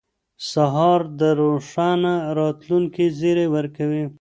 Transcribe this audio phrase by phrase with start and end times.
[0.51, 4.03] سهار د روښانه راتلونکي زیری ورکوي.